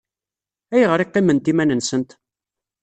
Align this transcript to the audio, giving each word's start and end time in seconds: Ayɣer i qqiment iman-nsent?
Ayɣer 0.73 0.99
i 1.03 1.05
qqiment 1.09 1.51
iman-nsent? 1.51 2.09